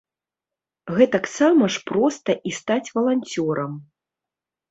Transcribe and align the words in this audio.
Гэтаксама 0.99 1.63
ж 1.75 1.83
проста 1.91 2.31
і 2.51 2.55
стаць 2.61 2.91
валанцёрам. 2.95 3.71